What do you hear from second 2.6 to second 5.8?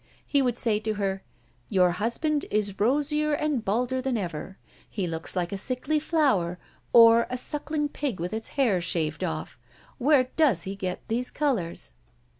rosier and balder than ever. He looks like a